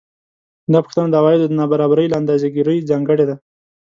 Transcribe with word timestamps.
دا 0.71 0.79
پوښتنه 0.85 1.07
د 1.09 1.15
عوایدو 1.21 1.47
د 1.49 1.53
نابرابرۍ 1.59 2.05
له 2.09 2.15
اندازه 2.21 2.47
ګیرۍ 2.55 2.77
ځانګړې 2.89 3.25
ده 3.29 3.35